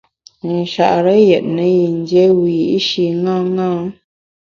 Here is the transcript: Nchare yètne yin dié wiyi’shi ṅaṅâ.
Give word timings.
Nchare 0.53 1.15
yètne 1.29 1.65
yin 1.77 1.95
dié 2.07 2.25
wiyi’shi 2.39 3.05
ṅaṅâ. 3.25 3.69